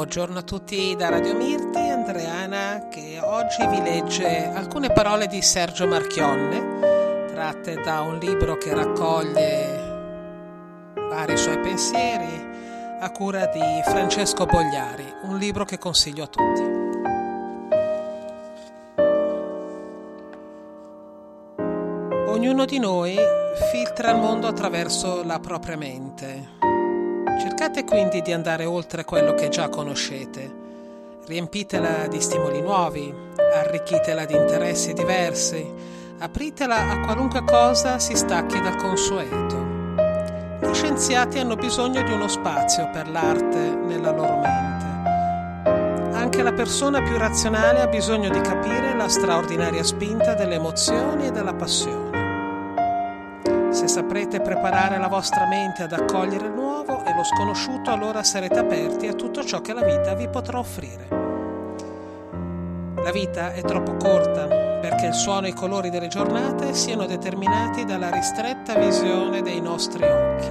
Buongiorno 0.00 0.38
a 0.38 0.42
tutti 0.42 0.96
da 0.96 1.10
Radio 1.10 1.36
Mirti, 1.36 1.76
Andreana 1.76 2.88
che 2.88 3.20
oggi 3.22 3.66
vi 3.66 3.82
legge 3.82 4.46
alcune 4.46 4.90
parole 4.90 5.26
di 5.26 5.42
Sergio 5.42 5.86
Marchionne 5.86 7.26
tratte 7.26 7.74
da 7.74 8.00
un 8.00 8.16
libro 8.16 8.56
che 8.56 8.74
raccoglie 8.74 10.94
vari 10.94 11.36
suoi 11.36 11.60
pensieri 11.60 12.48
a 12.98 13.10
cura 13.10 13.44
di 13.48 13.60
Francesco 13.84 14.46
Bogliari, 14.46 15.04
un 15.24 15.36
libro 15.36 15.66
che 15.66 15.76
consiglio 15.76 16.24
a 16.24 16.28
tutti. 16.28 16.62
Ognuno 22.26 22.64
di 22.64 22.78
noi 22.78 23.18
filtra 23.70 24.12
il 24.12 24.16
mondo 24.16 24.46
attraverso 24.46 25.22
la 25.24 25.38
propria 25.40 25.76
mente 25.76 26.69
Cercate 27.40 27.84
quindi 27.84 28.20
di 28.20 28.32
andare 28.32 28.66
oltre 28.66 29.06
quello 29.06 29.32
che 29.32 29.48
già 29.48 29.70
conoscete. 29.70 30.58
Riempitela 31.24 32.06
di 32.06 32.20
stimoli 32.20 32.60
nuovi, 32.60 33.10
arricchitela 33.54 34.26
di 34.26 34.34
interessi 34.34 34.92
diversi, 34.92 35.66
apritela 36.18 36.90
a 36.90 37.00
qualunque 37.00 37.42
cosa 37.44 37.98
si 37.98 38.14
stacchi 38.14 38.60
dal 38.60 38.76
consueto. 38.76 39.56
Gli 40.60 40.74
scienziati 40.74 41.38
hanno 41.38 41.56
bisogno 41.56 42.02
di 42.02 42.12
uno 42.12 42.28
spazio 42.28 42.90
per 42.92 43.08
l'arte 43.08 43.56
nella 43.56 44.10
loro 44.10 44.36
mente. 44.36 46.18
Anche 46.18 46.42
la 46.42 46.52
persona 46.52 47.00
più 47.00 47.16
razionale 47.16 47.80
ha 47.80 47.86
bisogno 47.86 48.28
di 48.28 48.40
capire 48.42 48.94
la 48.94 49.08
straordinaria 49.08 49.82
spinta 49.82 50.34
delle 50.34 50.56
emozioni 50.56 51.28
e 51.28 51.30
della 51.30 51.54
passione. 51.54 52.09
Se 53.70 53.86
saprete 53.86 54.40
preparare 54.40 54.98
la 54.98 55.06
vostra 55.06 55.46
mente 55.46 55.84
ad 55.84 55.92
accogliere 55.92 56.46
il 56.46 56.52
nuovo 56.52 57.04
e 57.04 57.14
lo 57.14 57.22
sconosciuto, 57.22 57.90
allora 57.90 58.24
sarete 58.24 58.58
aperti 58.58 59.06
a 59.06 59.14
tutto 59.14 59.44
ciò 59.44 59.60
che 59.60 59.72
la 59.72 59.84
vita 59.84 60.12
vi 60.14 60.28
potrà 60.28 60.58
offrire. 60.58 61.06
La 62.96 63.12
vita 63.12 63.52
è 63.52 63.62
troppo 63.62 63.94
corta 63.94 64.46
perché 64.80 65.06
il 65.06 65.14
suono 65.14 65.46
e 65.46 65.50
i 65.50 65.54
colori 65.54 65.88
delle 65.88 66.08
giornate 66.08 66.74
siano 66.74 67.06
determinati 67.06 67.84
dalla 67.84 68.10
ristretta 68.10 68.74
visione 68.74 69.40
dei 69.40 69.60
nostri 69.60 70.04
occhi. 70.04 70.50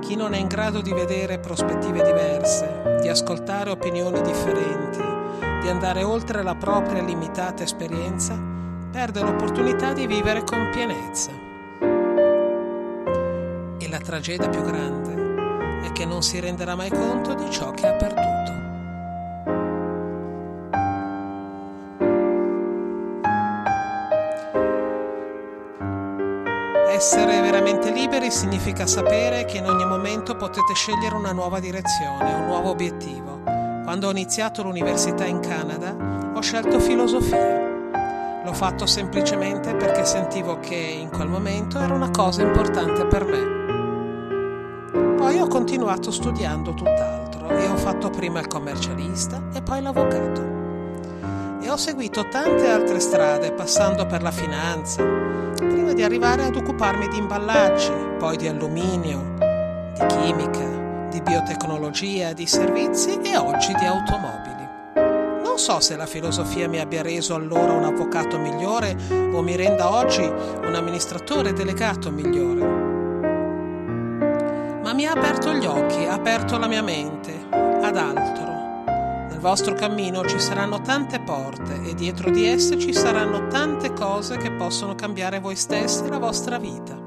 Chi 0.00 0.14
non 0.14 0.34
è 0.34 0.38
in 0.38 0.46
grado 0.46 0.80
di 0.80 0.92
vedere 0.92 1.40
prospettive 1.40 2.02
diverse, 2.04 2.98
di 3.00 3.08
ascoltare 3.08 3.70
opinioni 3.70 4.20
differenti, 4.20 5.02
di 5.60 5.68
andare 5.68 6.04
oltre 6.04 6.42
la 6.42 6.54
propria 6.54 7.02
limitata 7.02 7.64
esperienza, 7.64 8.51
perde 8.92 9.22
l'opportunità 9.22 9.94
di 9.94 10.06
vivere 10.06 10.44
con 10.44 10.68
pienezza. 10.70 11.30
E 13.78 13.88
la 13.88 13.98
tragedia 13.98 14.50
più 14.50 14.60
grande 14.60 15.86
è 15.86 15.92
che 15.92 16.04
non 16.04 16.22
si 16.22 16.38
renderà 16.38 16.74
mai 16.74 16.90
conto 16.90 17.32
di 17.32 17.50
ciò 17.50 17.70
che 17.70 17.86
ha 17.86 17.94
perduto. 17.94 18.50
Essere 26.90 27.40
veramente 27.40 27.90
liberi 27.90 28.30
significa 28.30 28.86
sapere 28.86 29.46
che 29.46 29.56
in 29.56 29.66
ogni 29.66 29.86
momento 29.86 30.36
potete 30.36 30.74
scegliere 30.74 31.14
una 31.14 31.32
nuova 31.32 31.60
direzione, 31.60 32.34
un 32.34 32.44
nuovo 32.44 32.68
obiettivo. 32.68 33.40
Quando 33.84 34.08
ho 34.08 34.10
iniziato 34.10 34.62
l'università 34.62 35.24
in 35.24 35.40
Canada 35.40 35.96
ho 36.34 36.40
scelto 36.40 36.78
filosofia 36.78 37.71
L'ho 38.44 38.52
fatto 38.52 38.86
semplicemente 38.86 39.74
perché 39.74 40.04
sentivo 40.04 40.58
che 40.58 40.74
in 40.74 41.10
quel 41.10 41.28
momento 41.28 41.78
era 41.78 41.94
una 41.94 42.10
cosa 42.10 42.42
importante 42.42 43.06
per 43.06 43.24
me. 43.24 43.60
Poi 45.16 45.38
ho 45.38 45.46
continuato 45.46 46.10
studiando 46.10 46.74
tutt'altro 46.74 47.48
e 47.48 47.68
ho 47.68 47.76
fatto 47.76 48.10
prima 48.10 48.40
il 48.40 48.48
commercialista 48.48 49.40
e 49.54 49.62
poi 49.62 49.80
l'avvocato. 49.80 50.42
E 51.60 51.70
ho 51.70 51.76
seguito 51.76 52.28
tante 52.28 52.68
altre 52.68 52.98
strade, 52.98 53.52
passando 53.52 54.06
per 54.06 54.22
la 54.22 54.32
finanza, 54.32 55.04
prima 55.54 55.92
di 55.92 56.02
arrivare 56.02 56.44
ad 56.44 56.56
occuparmi 56.56 57.06
di 57.06 57.18
imballaggi, 57.18 57.92
poi 58.18 58.36
di 58.36 58.48
alluminio, 58.48 59.34
di 59.94 60.06
chimica, 60.06 61.06
di 61.08 61.20
biotecnologia, 61.20 62.32
di 62.32 62.46
servizi 62.46 63.20
e 63.20 63.36
oggi 63.36 63.72
di 63.74 63.84
automobili. 63.84 64.61
Non 65.52 65.60
so 65.60 65.80
se 65.80 65.96
la 65.96 66.06
filosofia 66.06 66.66
mi 66.66 66.80
abbia 66.80 67.02
reso 67.02 67.34
allora 67.34 67.74
un 67.74 67.84
avvocato 67.84 68.38
migliore 68.38 68.96
o 69.10 69.42
mi 69.42 69.54
renda 69.54 69.92
oggi 69.92 70.22
un 70.22 70.74
amministratore 70.74 71.52
delegato 71.52 72.10
migliore. 72.10 72.66
Ma 74.82 74.94
mi 74.94 75.04
ha 75.04 75.12
aperto 75.12 75.52
gli 75.52 75.66
occhi, 75.66 76.06
ha 76.06 76.14
aperto 76.14 76.56
la 76.56 76.66
mia 76.66 76.80
mente 76.80 77.48
ad 77.50 77.96
altro. 77.98 78.46
Nel 79.28 79.40
vostro 79.40 79.74
cammino 79.74 80.24
ci 80.24 80.40
saranno 80.40 80.80
tante 80.80 81.20
porte 81.20 81.82
e 81.82 81.92
dietro 81.94 82.30
di 82.30 82.46
esse 82.46 82.78
ci 82.78 82.94
saranno 82.94 83.48
tante 83.48 83.92
cose 83.92 84.38
che 84.38 84.52
possono 84.52 84.94
cambiare 84.94 85.38
voi 85.38 85.56
stessi 85.56 86.04
e 86.04 86.08
la 86.08 86.18
vostra 86.18 86.56
vita. 86.56 86.98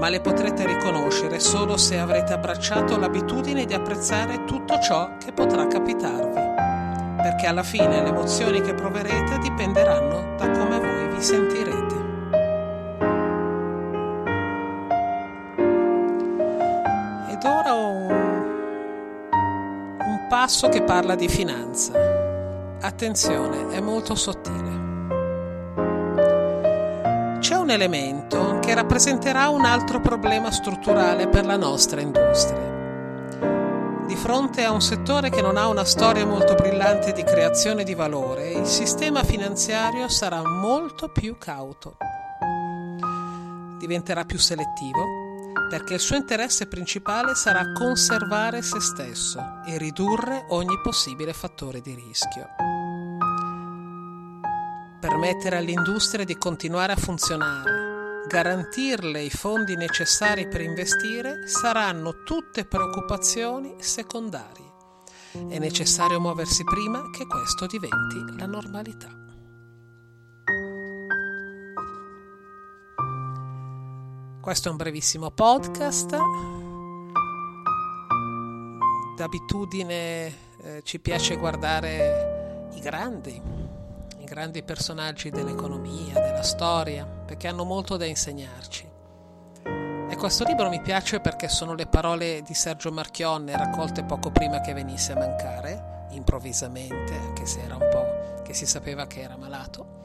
Ma 0.00 0.08
le 0.08 0.20
potrete 0.20 0.66
riconoscere 0.66 1.38
solo 1.38 1.76
se 1.76 1.98
avrete 1.98 2.32
abbracciato 2.32 2.98
l'abitudine 2.98 3.64
di 3.64 3.74
apprezzare 3.74 4.42
tutto 4.44 4.80
ciò 4.80 5.16
che 5.18 5.32
potrà 5.32 5.68
capitarvi 5.68 6.43
perché 7.24 7.46
alla 7.46 7.62
fine 7.62 8.02
le 8.02 8.08
emozioni 8.08 8.60
che 8.60 8.74
proverete 8.74 9.38
dipenderanno 9.38 10.36
da 10.36 10.50
come 10.50 10.78
voi 10.78 11.08
vi 11.08 11.22
sentirete. 11.22 11.94
Ed 17.30 17.44
ora 17.44 17.72
un, 17.72 18.42
un 20.00 20.26
passo 20.28 20.68
che 20.68 20.82
parla 20.82 21.14
di 21.14 21.28
finanza. 21.28 21.94
Attenzione, 22.82 23.70
è 23.70 23.80
molto 23.80 24.14
sottile. 24.14 24.82
C'è 27.38 27.54
un 27.54 27.70
elemento 27.70 28.58
che 28.60 28.74
rappresenterà 28.74 29.48
un 29.48 29.64
altro 29.64 29.98
problema 29.98 30.50
strutturale 30.50 31.26
per 31.28 31.46
la 31.46 31.56
nostra 31.56 32.02
industria 32.02 32.73
fronte 34.24 34.64
a 34.64 34.70
un 34.70 34.80
settore 34.80 35.28
che 35.28 35.42
non 35.42 35.58
ha 35.58 35.68
una 35.68 35.84
storia 35.84 36.24
molto 36.24 36.54
brillante 36.54 37.12
di 37.12 37.22
creazione 37.22 37.84
di 37.84 37.92
valore, 37.92 38.52
il 38.52 38.64
sistema 38.64 39.22
finanziario 39.22 40.08
sarà 40.08 40.42
molto 40.42 41.10
più 41.10 41.36
cauto. 41.36 41.98
Diventerà 43.76 44.24
più 44.24 44.38
selettivo 44.38 45.52
perché 45.68 45.92
il 45.92 46.00
suo 46.00 46.16
interesse 46.16 46.66
principale 46.66 47.34
sarà 47.34 47.72
conservare 47.72 48.62
se 48.62 48.80
stesso 48.80 49.60
e 49.66 49.76
ridurre 49.76 50.46
ogni 50.48 50.80
possibile 50.82 51.34
fattore 51.34 51.82
di 51.82 51.94
rischio. 51.94 52.48
Permettere 55.00 55.58
all'industria 55.58 56.24
di 56.24 56.38
continuare 56.38 56.92
a 56.92 56.96
funzionare 56.96 57.83
garantirle 58.34 59.22
i 59.22 59.30
fondi 59.30 59.76
necessari 59.76 60.48
per 60.48 60.60
investire 60.60 61.46
saranno 61.46 62.24
tutte 62.24 62.64
preoccupazioni 62.64 63.76
secondarie. 63.78 64.72
È 65.50 65.56
necessario 65.60 66.18
muoversi 66.18 66.64
prima 66.64 67.10
che 67.10 67.28
questo 67.28 67.66
diventi 67.66 68.36
la 68.36 68.46
normalità. 68.46 69.08
Questo 74.40 74.66
è 74.66 74.70
un 74.72 74.78
brevissimo 74.78 75.30
podcast. 75.30 76.16
D'abitudine 79.16 80.26
eh, 80.60 80.82
ci 80.82 80.98
piace 80.98 81.36
guardare 81.36 82.68
i 82.74 82.80
grandi, 82.80 83.40
grandi 84.24 84.62
personaggi 84.62 85.30
dell'economia, 85.30 86.14
della 86.20 86.42
storia, 86.42 87.04
perché 87.06 87.48
hanno 87.48 87.64
molto 87.64 87.96
da 87.96 88.04
insegnarci. 88.04 88.92
E 90.08 90.16
questo 90.16 90.44
libro 90.44 90.68
mi 90.68 90.80
piace 90.80 91.20
perché 91.20 91.48
sono 91.48 91.74
le 91.74 91.86
parole 91.86 92.42
di 92.42 92.54
Sergio 92.54 92.92
Marchionne 92.92 93.56
raccolte 93.56 94.04
poco 94.04 94.30
prima 94.30 94.60
che 94.60 94.72
venisse 94.72 95.12
a 95.12 95.18
mancare, 95.18 96.06
improvvisamente, 96.10 97.14
anche 97.16 97.46
se 97.46 97.62
era 97.62 97.74
un 97.74 97.88
po' 97.90 98.42
che 98.42 98.54
si 98.54 98.66
sapeva 98.66 99.06
che 99.06 99.22
era 99.22 99.36
malato. 99.36 100.02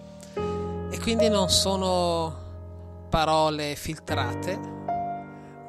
E 0.90 1.00
quindi 1.00 1.30
non 1.30 1.50
sono 1.50 2.48
parole 3.10 3.76
filtrate 3.76 4.60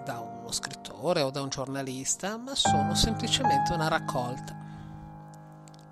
da 0.05 0.21
uno 0.21 0.51
scrittore 0.51 1.23
o 1.23 1.31
da 1.31 1.43
un 1.43 1.49
giornalista, 1.49 2.39
ma 2.39 2.55
sono 2.55 2.95
semplicemente 2.95 3.73
una 3.73 3.89
raccolta. 3.89 4.57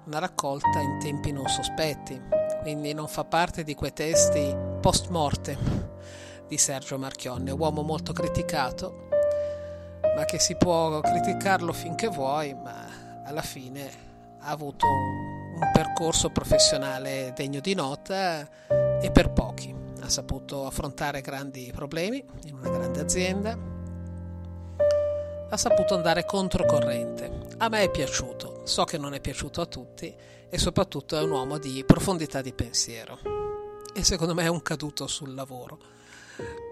Una 0.05 0.19
raccolta 0.21 0.81
in 0.81 0.99
tempi 1.01 1.33
non 1.33 1.47
sospetti, 1.49 2.19
quindi 2.61 2.93
non 2.93 3.09
fa 3.09 3.25
parte 3.25 3.65
di 3.65 3.75
quei 3.75 3.93
testi 3.93 4.55
post 4.81 5.09
mortem 5.09 5.59
di 6.47 6.57
Sergio 6.57 6.99
Marchionne, 6.99 7.51
uomo 7.51 7.83
molto 7.83 8.13
criticato, 8.13 9.09
ma 10.17 10.25
che 10.25 10.39
si 10.39 10.57
può 10.57 11.01
criticarlo 11.01 11.73
finché 11.73 12.09
vuoi, 12.09 12.55
ma 12.55 12.87
alla 13.25 13.43
fine 13.43 13.91
ha 14.41 14.51
avuto 14.51 14.87
un 14.87 15.71
percorso 15.73 16.31
professionale 16.31 17.33
degno 17.35 17.61
di 17.61 17.75
nota 17.75 18.49
e 19.01 19.11
per 19.11 19.31
pochi. 19.31 19.75
Ha 20.01 20.09
saputo 20.09 20.65
affrontare 20.65 21.21
grandi 21.21 21.71
problemi 21.75 22.25
in 22.45 22.55
una 22.55 22.71
grande 22.71 23.01
azienda, 23.01 23.59
ha 25.51 25.57
saputo 25.57 25.95
andare 25.95 26.25
controcorrente. 26.25 27.48
A 27.61 27.69
me 27.69 27.83
è 27.83 27.91
piaciuto, 27.91 28.63
so 28.65 28.85
che 28.85 28.99
non 28.99 29.15
è 29.15 29.21
piaciuto 29.21 29.61
a 29.61 29.67
tutti 29.67 30.15
e 30.49 30.59
soprattutto 30.59 31.19
è 31.19 31.23
un 31.23 31.33
uomo 31.33 31.59
di 31.59 31.83
profondità 31.85 32.41
di 32.41 32.53
pensiero 32.53 33.19
e 33.93 34.05
secondo 34.05 34.33
me 34.33 34.45
è 34.45 34.49
un 34.49 34.63
caduto 34.63 35.09
sul 35.09 35.35
lavoro 35.35 35.79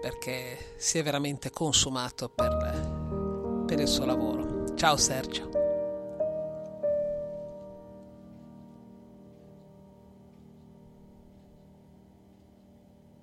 perché 0.01 0.75
si 0.77 0.97
è 0.97 1.03
veramente 1.03 1.49
consumato 1.49 2.29
per, 2.29 3.63
per 3.65 3.81
il 3.81 3.87
suo 3.87 4.05
lavoro. 4.05 4.73
Ciao 4.75 4.95
Sergio. 4.95 5.66